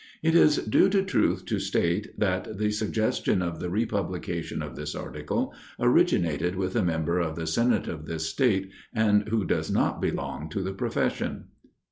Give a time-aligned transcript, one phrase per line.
[0.23, 4.95] It is due to truth to state, that the suggestion of the republication of this
[4.95, 10.01] article, originated with a member of the Senate of this state, and who does not
[10.01, 11.49] belong to the profession.